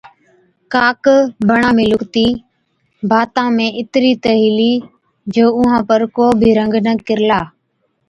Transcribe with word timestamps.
ڪاڪ 0.73 1.01
بڻا 1.49 1.69
۾ 1.81 1.83
لُڪتِي، 1.91 2.27
باتان 3.09 3.49
۾ 3.57 3.67
اِتري 3.79 4.11
تہ 4.23 4.31
هِلي 4.41 4.73
جو 5.33 5.45
اُونهان 5.57 5.81
پر 5.89 6.01
ڪو 6.15 6.25
بِي 6.39 6.49
رنگ 6.59 6.73
نہ 6.85 6.93
ڪِرلا 7.07 7.39